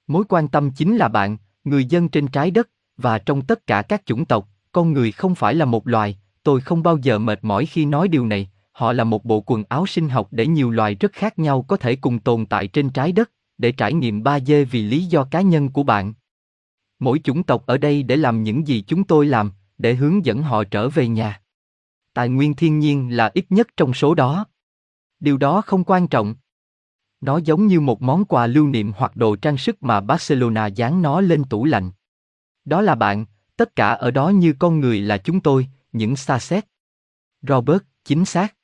[0.06, 3.82] Mối quan tâm chính là bạn, người dân trên trái đất, và trong tất cả
[3.82, 7.38] các chủng tộc, con người không phải là một loài, tôi không bao giờ mệt
[7.44, 10.70] mỏi khi nói điều này, họ là một bộ quần áo sinh học để nhiều
[10.70, 14.22] loài rất khác nhau có thể cùng tồn tại trên trái đất, để trải nghiệm
[14.22, 16.14] 3D vì lý do cá nhân của bạn.
[16.98, 20.42] Mỗi chủng tộc ở đây để làm những gì chúng tôi làm, để hướng dẫn
[20.42, 21.40] họ trở về nhà.
[22.14, 24.46] Tài nguyên thiên nhiên là ít nhất trong số đó.
[25.20, 26.34] Điều đó không quan trọng.
[27.20, 31.02] Nó giống như một món quà lưu niệm hoặc đồ trang sức mà Barcelona dán
[31.02, 31.90] nó lên tủ lạnh.
[32.64, 33.24] Đó là bạn,
[33.56, 36.64] tất cả ở đó như con người là chúng tôi, những xa xét.
[37.42, 38.54] Robert, chính xác.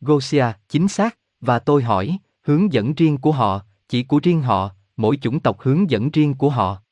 [0.00, 4.70] Gosia, chính xác, và tôi hỏi, hướng dẫn riêng của họ, chỉ của riêng họ,
[4.96, 6.82] mỗi chủng tộc hướng dẫn riêng của họ.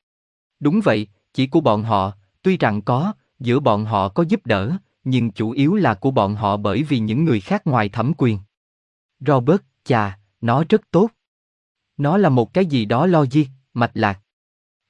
[0.59, 4.71] Đúng vậy, chỉ của bọn họ, tuy rằng có, giữa bọn họ có giúp đỡ,
[5.03, 8.39] nhưng chủ yếu là của bọn họ bởi vì những người khác ngoài thẩm quyền.
[9.27, 11.09] Robert, chà, nó rất tốt.
[11.97, 14.19] Nó là một cái gì đó logic, mạch lạc.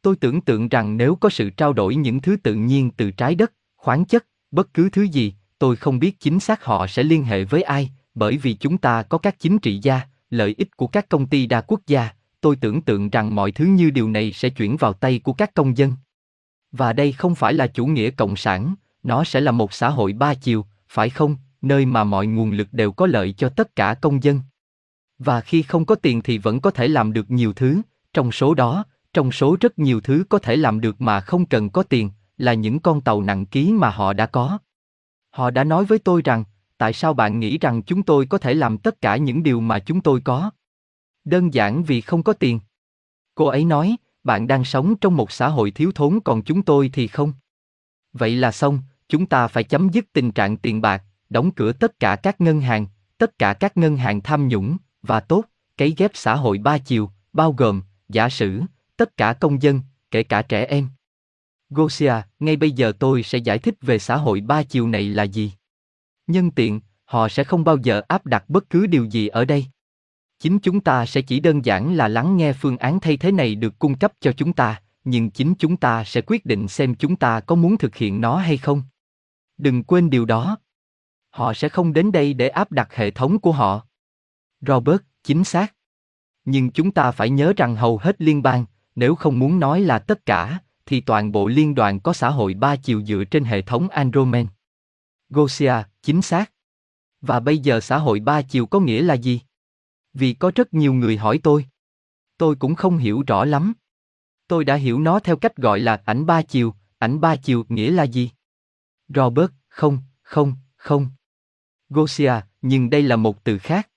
[0.01, 3.35] Tôi tưởng tượng rằng nếu có sự trao đổi những thứ tự nhiên từ trái
[3.35, 7.23] đất, khoáng chất, bất cứ thứ gì, tôi không biết chính xác họ sẽ liên
[7.23, 10.87] hệ với ai, bởi vì chúng ta có các chính trị gia, lợi ích của
[10.87, 12.09] các công ty đa quốc gia,
[12.41, 15.53] tôi tưởng tượng rằng mọi thứ như điều này sẽ chuyển vào tay của các
[15.53, 15.93] công dân.
[16.71, 20.13] Và đây không phải là chủ nghĩa cộng sản, nó sẽ là một xã hội
[20.13, 23.93] ba chiều, phải không, nơi mà mọi nguồn lực đều có lợi cho tất cả
[23.93, 24.41] công dân.
[25.17, 27.81] Và khi không có tiền thì vẫn có thể làm được nhiều thứ,
[28.13, 31.69] trong số đó, trong số rất nhiều thứ có thể làm được mà không cần
[31.69, 34.57] có tiền, là những con tàu nặng ký mà họ đã có.
[35.29, 36.43] Họ đã nói với tôi rằng,
[36.77, 39.79] tại sao bạn nghĩ rằng chúng tôi có thể làm tất cả những điều mà
[39.79, 40.51] chúng tôi có?
[41.25, 42.59] Đơn giản vì không có tiền.
[43.35, 46.89] Cô ấy nói, bạn đang sống trong một xã hội thiếu thốn còn chúng tôi
[46.93, 47.33] thì không.
[48.13, 51.99] Vậy là xong, chúng ta phải chấm dứt tình trạng tiền bạc, đóng cửa tất
[51.99, 55.45] cả các ngân hàng, tất cả các ngân hàng tham nhũng, và tốt,
[55.77, 58.61] cấy ghép xã hội ba chiều, bao gồm, giả sử,
[58.97, 60.89] tất cả công dân, kể cả trẻ em.
[61.69, 65.23] Gosia, ngay bây giờ tôi sẽ giải thích về xã hội ba chiều này là
[65.23, 65.51] gì.
[66.27, 69.65] Nhân tiện, họ sẽ không bao giờ áp đặt bất cứ điều gì ở đây.
[70.39, 73.55] Chính chúng ta sẽ chỉ đơn giản là lắng nghe phương án thay thế này
[73.55, 77.15] được cung cấp cho chúng ta, nhưng chính chúng ta sẽ quyết định xem chúng
[77.15, 78.83] ta có muốn thực hiện nó hay không.
[79.57, 80.57] Đừng quên điều đó.
[81.33, 83.85] Họ sẽ không đến đây để áp đặt hệ thống của họ.
[84.61, 85.75] Robert, chính xác.
[86.45, 88.65] Nhưng chúng ta phải nhớ rằng hầu hết liên bang,
[88.95, 92.53] nếu không muốn nói là tất cả, thì toàn bộ liên đoàn có xã hội
[92.53, 94.47] ba chiều dựa trên hệ thống Andromen.
[95.29, 96.51] Gosia, chính xác.
[97.21, 99.41] Và bây giờ xã hội ba chiều có nghĩa là gì?
[100.13, 101.65] Vì có rất nhiều người hỏi tôi.
[102.37, 103.73] Tôi cũng không hiểu rõ lắm.
[104.47, 107.91] Tôi đã hiểu nó theo cách gọi là ảnh ba chiều, ảnh ba chiều nghĩa
[107.91, 108.31] là gì?
[109.07, 111.09] Robert, không, không, không.
[111.93, 113.89] Gosia, nhưng đây là một từ khác.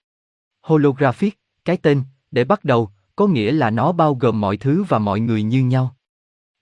[0.63, 4.99] Holographic, cái tên, để bắt đầu, có nghĩa là nó bao gồm mọi thứ và
[4.99, 5.97] mọi người như nhau.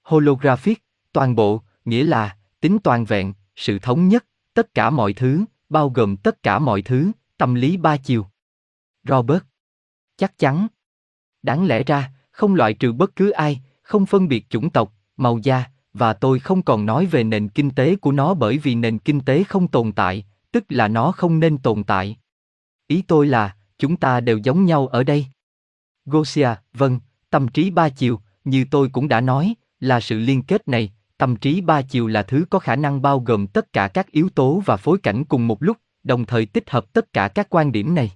[0.03, 5.45] Holographic, toàn bộ, nghĩa là tính toàn vẹn, sự thống nhất, tất cả mọi thứ,
[5.69, 8.27] bao gồm tất cả mọi thứ, tâm lý ba chiều.
[9.05, 9.43] Robert.
[10.17, 10.67] Chắc chắn.
[11.43, 15.39] Đáng lẽ ra, không loại trừ bất cứ ai, không phân biệt chủng tộc, màu
[15.39, 18.99] da, và tôi không còn nói về nền kinh tế của nó bởi vì nền
[18.99, 22.17] kinh tế không tồn tại, tức là nó không nên tồn tại.
[22.87, 25.27] Ý tôi là, chúng ta đều giống nhau ở đây.
[26.05, 30.69] Gosia, vâng, tâm trí ba chiều, như tôi cũng đã nói, là sự liên kết
[30.69, 34.11] này, tâm trí ba chiều là thứ có khả năng bao gồm tất cả các
[34.11, 37.47] yếu tố và phối cảnh cùng một lúc, đồng thời tích hợp tất cả các
[37.51, 38.13] quan điểm này.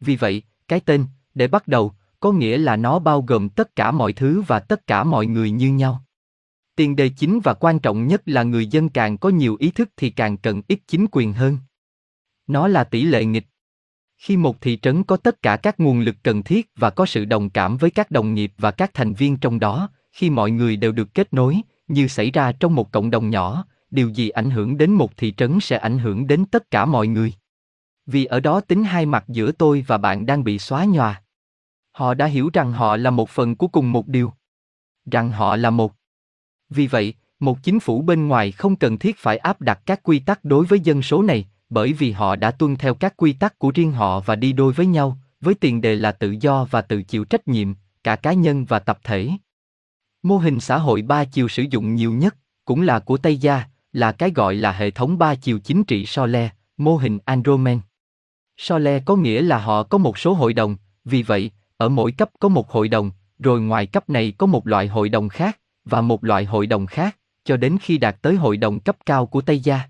[0.00, 3.90] Vì vậy, cái tên, để bắt đầu, có nghĩa là nó bao gồm tất cả
[3.90, 6.04] mọi thứ và tất cả mọi người như nhau.
[6.78, 9.90] Tiền đề chính và quan trọng nhất là người dân càng có nhiều ý thức
[9.96, 11.58] thì càng cần ít chính quyền hơn.
[12.46, 13.46] Nó là tỷ lệ nghịch.
[14.16, 17.24] Khi một thị trấn có tất cả các nguồn lực cần thiết và có sự
[17.24, 20.76] đồng cảm với các đồng nghiệp và các thành viên trong đó, khi mọi người
[20.76, 24.50] đều được kết nối, như xảy ra trong một cộng đồng nhỏ, điều gì ảnh
[24.50, 27.34] hưởng đến một thị trấn sẽ ảnh hưởng đến tất cả mọi người.
[28.06, 31.22] Vì ở đó tính hai mặt giữa tôi và bạn đang bị xóa nhòa.
[31.92, 34.32] Họ đã hiểu rằng họ là một phần của cùng một điều.
[35.10, 35.97] Rằng họ là một.
[36.70, 40.18] Vì vậy, một chính phủ bên ngoài không cần thiết phải áp đặt các quy
[40.18, 43.58] tắc đối với dân số này, bởi vì họ đã tuân theo các quy tắc
[43.58, 46.80] của riêng họ và đi đôi với nhau, với tiền đề là tự do và
[46.80, 49.30] tự chịu trách nhiệm, cả cá nhân và tập thể.
[50.22, 53.64] Mô hình xã hội ba chiều sử dụng nhiều nhất, cũng là của Tây Gia,
[53.92, 57.80] là cái gọi là hệ thống ba chiều chính trị Sole, mô hình Andromen.
[58.56, 62.30] Sole có nghĩa là họ có một số hội đồng, vì vậy, ở mỗi cấp
[62.40, 65.58] có một hội đồng, rồi ngoài cấp này có một loại hội đồng khác,
[65.90, 69.26] và một loại hội đồng khác, cho đến khi đạt tới hội đồng cấp cao
[69.26, 69.80] của Tây Gia.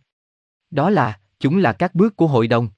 [0.70, 2.68] Đó là, chúng là các bước của hội đồng.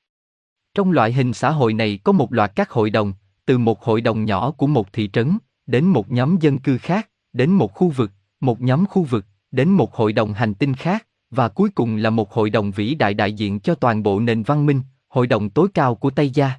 [0.75, 3.13] Trong loại hình xã hội này có một loạt các hội đồng,
[3.47, 7.11] từ một hội đồng nhỏ của một thị trấn, đến một nhóm dân cư khác,
[7.33, 11.07] đến một khu vực, một nhóm khu vực, đến một hội đồng hành tinh khác,
[11.31, 14.43] và cuối cùng là một hội đồng vĩ đại đại diện cho toàn bộ nền
[14.43, 16.53] văn minh, hội đồng tối cao của Tây Gia.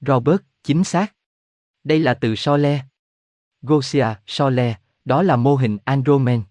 [0.00, 1.14] Robert, chính xác.
[1.84, 2.80] Đây là từ Sole.
[3.62, 4.74] Gosia, Sole,
[5.04, 6.42] đó là mô hình Andromen.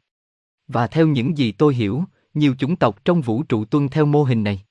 [0.68, 4.24] Và theo những gì tôi hiểu, nhiều chủng tộc trong vũ trụ tuân theo mô
[4.24, 4.66] hình này.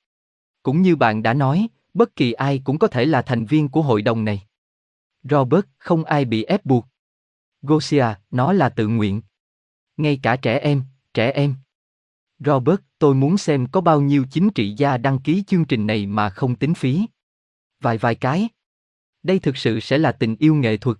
[0.63, 3.81] Cũng như bạn đã nói, bất kỳ ai cũng có thể là thành viên của
[3.81, 4.41] hội đồng này.
[5.23, 6.87] Robert, không ai bị ép buộc.
[7.61, 9.21] Gosia, nó là tự nguyện.
[9.97, 11.55] Ngay cả trẻ em, trẻ em.
[12.39, 16.05] Robert, tôi muốn xem có bao nhiêu chính trị gia đăng ký chương trình này
[16.05, 17.05] mà không tính phí.
[17.81, 18.49] Vài vài cái.
[19.23, 20.97] Đây thực sự sẽ là tình yêu nghệ thuật.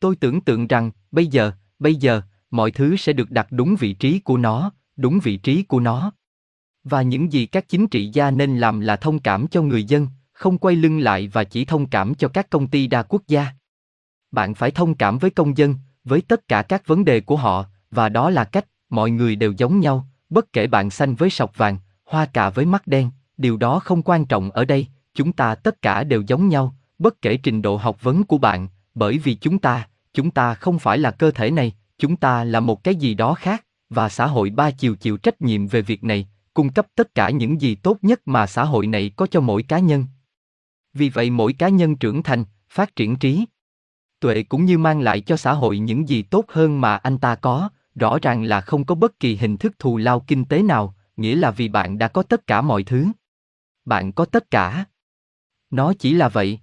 [0.00, 3.92] Tôi tưởng tượng rằng, bây giờ, bây giờ, mọi thứ sẽ được đặt đúng vị
[3.92, 6.12] trí của nó, đúng vị trí của nó.
[6.84, 10.08] Và những gì các chính trị gia nên làm là thông cảm cho người dân,
[10.32, 13.46] không quay lưng lại và chỉ thông cảm cho các công ty đa quốc gia.
[14.30, 17.64] Bạn phải thông cảm với công dân, với tất cả các vấn đề của họ,
[17.90, 21.56] và đó là cách mọi người đều giống nhau, bất kể bạn xanh với sọc
[21.56, 25.54] vàng, hoa cà với mắt đen, điều đó không quan trọng ở đây, chúng ta
[25.54, 29.34] tất cả đều giống nhau, bất kể trình độ học vấn của bạn, bởi vì
[29.34, 32.94] chúng ta, chúng ta không phải là cơ thể này, chúng ta là một cái
[32.94, 36.72] gì đó khác, và xã hội ba chiều chịu trách nhiệm về việc này, cung
[36.72, 39.78] cấp tất cả những gì tốt nhất mà xã hội này có cho mỗi cá
[39.78, 40.06] nhân.
[40.92, 43.44] Vì vậy mỗi cá nhân trưởng thành, phát triển trí
[44.24, 47.34] tuệ cũng như mang lại cho xã hội những gì tốt hơn mà anh ta
[47.34, 50.94] có, rõ ràng là không có bất kỳ hình thức thù lao kinh tế nào,
[51.16, 53.06] nghĩa là vì bạn đã có tất cả mọi thứ.
[53.84, 54.84] Bạn có tất cả.
[55.70, 56.58] Nó chỉ là vậy.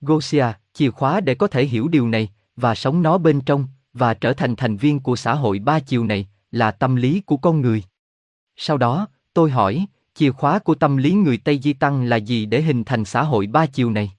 [0.00, 2.28] Gosia, chìa khóa để có thể hiểu điều này,
[2.60, 6.04] và sống nó bên trong, và trở thành thành viên của xã hội ba chiều
[6.04, 7.82] này, là tâm lý của con người.
[8.56, 12.46] Sau đó, tôi hỏi, chìa khóa của tâm lý người Tây Di Tăng là gì
[12.46, 14.12] để hình thành xã hội ba chiều này?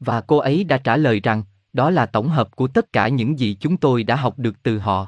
[0.00, 3.38] Và cô ấy đã trả lời rằng, đó là tổng hợp của tất cả những
[3.38, 5.06] gì chúng tôi đã học được từ họ.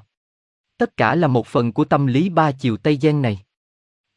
[0.78, 3.44] Tất cả là một phần của tâm lý ba chiều Tây Gen này.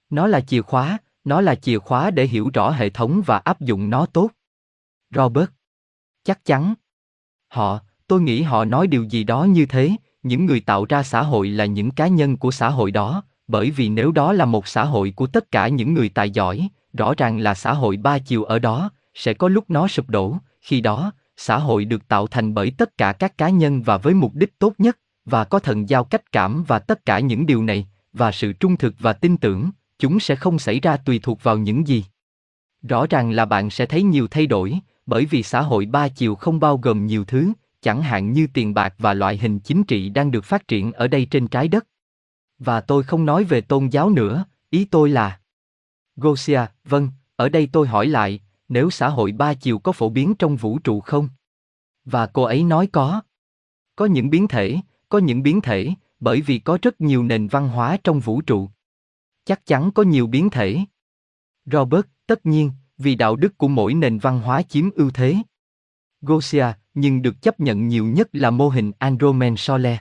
[0.10, 3.62] Nó là chìa khóa, nó là chìa khóa để hiểu rõ hệ thống và áp
[3.62, 4.30] dụng nó tốt.
[5.16, 5.50] Robert.
[6.24, 6.74] Chắc chắn.
[7.48, 9.92] Họ, tôi nghĩ họ nói điều gì đó như thế,
[10.24, 13.72] những người tạo ra xã hội là những cá nhân của xã hội đó, bởi
[13.72, 17.14] vì nếu đó là một xã hội của tất cả những người tài giỏi, rõ
[17.18, 20.82] ràng là xã hội ba chiều ở đó, sẽ có lúc nó sụp đổ, khi
[20.82, 24.32] đó, xã hội được tạo thành bởi tất cả các cá nhân và với mục
[24.34, 27.88] đích tốt nhất, và có thần giao cách cảm và tất cả những điều này,
[28.14, 31.58] và sự trung thực và tin tưởng, chúng sẽ không xảy ra tùy thuộc vào
[31.58, 32.06] những gì.
[32.82, 36.36] Rõ ràng là bạn sẽ thấy nhiều thay đổi, bởi vì xã hội ba chiều
[36.36, 40.10] không bao gồm nhiều thứ, chẳng hạn như tiền bạc và loại hình chính trị
[40.10, 41.88] đang được phát triển ở đây trên trái đất.
[42.60, 45.40] Và tôi không nói về tôn giáo nữa, ý tôi là
[46.16, 50.36] Gosia, vâng, ở đây tôi hỏi lại, nếu xã hội ba chiều có phổ biến
[50.40, 51.30] trong vũ trụ không?
[52.06, 53.22] Và cô ấy nói có.
[53.96, 54.78] Có những biến thể,
[55.10, 58.70] có những biến thể, bởi vì có rất nhiều nền văn hóa trong vũ trụ.
[59.46, 60.80] Chắc chắn có nhiều biến thể.
[61.66, 65.36] Robert, tất nhiên, vì đạo đức của mỗi nền văn hóa chiếm ưu thế.
[66.28, 69.98] Gosia, nhưng được chấp nhận nhiều nhất là mô hình Andromen Sole.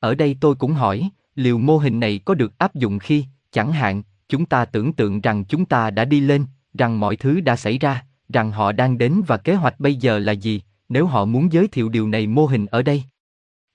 [0.00, 3.72] Ở đây tôi cũng hỏi, liệu mô hình này có được áp dụng khi, chẳng
[3.72, 6.46] hạn, chúng ta tưởng tượng rằng chúng ta đã đi lên,
[6.78, 10.18] rằng mọi thứ đã xảy ra, rằng họ đang đến và kế hoạch bây giờ
[10.18, 13.02] là gì, nếu họ muốn giới thiệu điều này mô hình ở đây.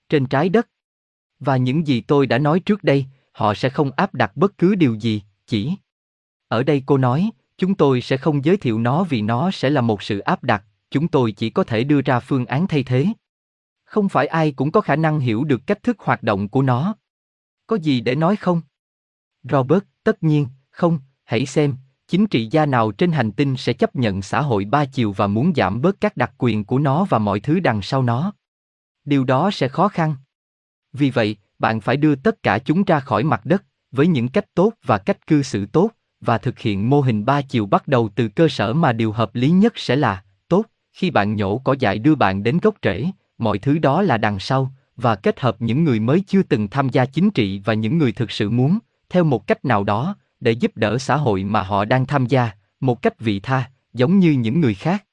[0.08, 0.68] Trên trái đất.
[1.40, 4.74] Và những gì tôi đã nói trước đây, họ sẽ không áp đặt bất cứ
[4.74, 5.72] điều gì, chỉ.
[6.48, 9.80] Ở đây cô nói, chúng tôi sẽ không giới thiệu nó vì nó sẽ là
[9.80, 13.06] một sự áp đặt, chúng tôi chỉ có thể đưa ra phương án thay thế.
[13.84, 16.94] Không phải ai cũng có khả năng hiểu được cách thức hoạt động của nó.
[17.66, 18.60] Có gì để nói không?
[19.42, 21.74] Robert, tất nhiên, không, hãy xem,
[22.08, 25.26] chính trị gia nào trên hành tinh sẽ chấp nhận xã hội ba chiều và
[25.26, 28.32] muốn giảm bớt các đặc quyền của nó và mọi thứ đằng sau nó.
[29.04, 30.14] Điều đó sẽ khó khăn.
[30.92, 34.54] Vì vậy, bạn phải đưa tất cả chúng ra khỏi mặt đất, với những cách
[34.54, 38.08] tốt và cách cư xử tốt, và thực hiện mô hình ba chiều bắt đầu
[38.14, 40.24] từ cơ sở mà điều hợp lý nhất sẽ là
[40.92, 44.38] khi bạn nhổ cỏ dại đưa bạn đến gốc rễ mọi thứ đó là đằng
[44.38, 47.98] sau và kết hợp những người mới chưa từng tham gia chính trị và những
[47.98, 51.62] người thực sự muốn theo một cách nào đó để giúp đỡ xã hội mà
[51.62, 52.50] họ đang tham gia
[52.80, 55.04] một cách vị tha giống như những người khác.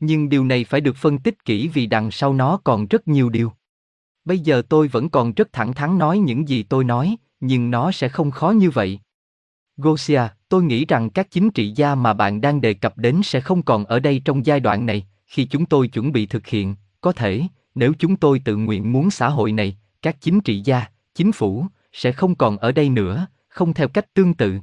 [0.00, 3.28] Nhưng điều này phải được phân tích kỹ vì đằng sau nó còn rất nhiều
[3.28, 3.52] điều.
[4.24, 7.92] Bây giờ tôi vẫn còn rất thẳng thắn nói những gì tôi nói nhưng nó
[7.92, 9.00] sẽ không khó như vậy.
[9.76, 10.22] Gosia,
[10.54, 13.62] tôi nghĩ rằng các chính trị gia mà bạn đang đề cập đến sẽ không
[13.62, 17.12] còn ở đây trong giai đoạn này, khi chúng tôi chuẩn bị thực hiện, có
[17.12, 17.42] thể,
[17.74, 21.66] nếu chúng tôi tự nguyện muốn xã hội này, các chính trị gia, chính phủ,
[21.92, 24.58] sẽ không còn ở đây nữa, không theo cách tương tự.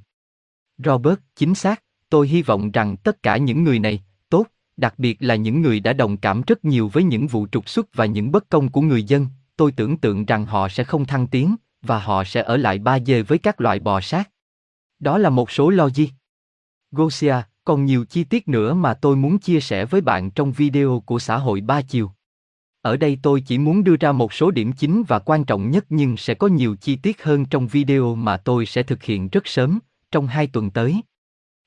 [0.77, 5.17] Robert, chính xác, tôi hy vọng rằng tất cả những người này, tốt, đặc biệt
[5.19, 8.31] là những người đã đồng cảm rất nhiều với những vụ trục xuất và những
[8.31, 9.27] bất công của người dân,
[9.57, 12.99] tôi tưởng tượng rằng họ sẽ không thăng tiến, và họ sẽ ở lại ba
[12.99, 14.29] dê với các loại bò sát.
[15.01, 16.07] Đó là một số logic.
[16.91, 17.35] Gosia,
[17.65, 21.19] còn nhiều chi tiết nữa mà tôi muốn chia sẻ với bạn trong video của
[21.19, 22.11] xã hội ba chiều.
[22.81, 25.85] Ở đây tôi chỉ muốn đưa ra một số điểm chính và quan trọng nhất
[25.89, 29.47] nhưng sẽ có nhiều chi tiết hơn trong video mà tôi sẽ thực hiện rất
[29.47, 29.79] sớm,
[30.11, 31.01] trong hai tuần tới.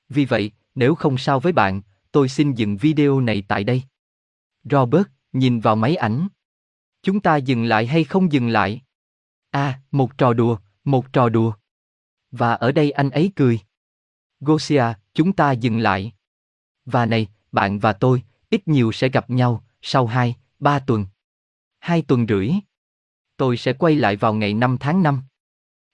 [0.09, 3.83] Vì vậy, nếu không sao với bạn, tôi xin dừng video này tại đây.
[4.63, 6.27] Robert, nhìn vào máy ảnh.
[7.03, 8.81] Chúng ta dừng lại hay không dừng lại?
[9.51, 11.53] À, một trò đùa, một trò đùa.
[12.37, 13.59] Và ở đây anh ấy cười.
[14.39, 16.13] Gosia, chúng ta dừng lại.
[16.85, 21.05] Và này, bạn và tôi, ít nhiều sẽ gặp nhau, sau hai, ba tuần.
[21.79, 22.51] Hai tuần rưỡi.
[23.37, 25.21] Tôi sẽ quay lại vào ngày 5 tháng 5.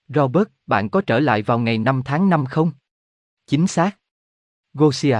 [0.08, 2.72] Robert, bạn có trở lại vào ngày 5 tháng 5 không?
[3.48, 3.98] Chính xác.
[4.74, 5.18] Gosia.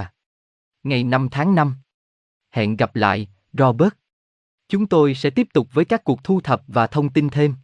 [0.82, 1.76] Ngày 5 tháng 5.
[2.50, 3.92] Hẹn gặp lại, Robert.
[4.68, 7.54] Chúng tôi sẽ tiếp tục với các cuộc thu thập và thông tin thêm.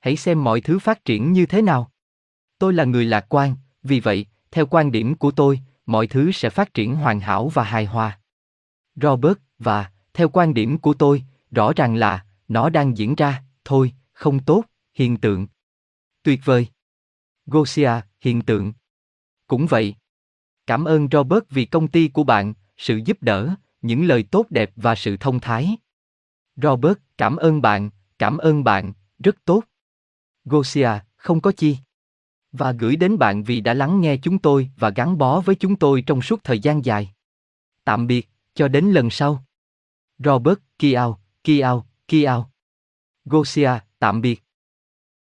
[0.00, 1.91] Hãy xem mọi thứ phát triển như thế nào.
[2.62, 6.50] Tôi là người lạc quan, vì vậy, theo quan điểm của tôi, mọi thứ sẽ
[6.50, 8.20] phát triển hoàn hảo và hài hòa.
[8.94, 13.92] Robert, và, theo quan điểm của tôi, rõ ràng là, nó đang diễn ra, thôi,
[14.12, 15.46] không tốt, hiện tượng.
[16.22, 16.66] Tuyệt vời.
[17.46, 18.72] Gosia, hiện tượng.
[19.46, 19.94] Cũng vậy.
[20.66, 24.70] Cảm ơn Robert vì công ty của bạn, sự giúp đỡ, những lời tốt đẹp
[24.76, 25.76] và sự thông thái.
[26.56, 29.64] Robert, cảm ơn bạn, cảm ơn bạn, rất tốt.
[30.44, 31.76] Gosia, không có chi
[32.52, 35.76] và gửi đến bạn vì đã lắng nghe chúng tôi và gắn bó với chúng
[35.76, 37.12] tôi trong suốt thời gian dài.
[37.84, 39.44] Tạm biệt, cho đến lần sau.
[40.18, 42.50] Robert, Kiao, Kiao, Kiao.
[43.24, 44.42] Gosia, tạm biệt.